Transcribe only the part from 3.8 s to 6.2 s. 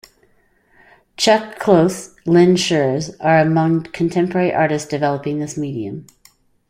contemporary artist developing this medium.